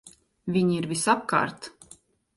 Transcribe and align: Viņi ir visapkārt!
Viņi 0.55 0.79
ir 0.79 0.87
visapkārt! 0.93 1.71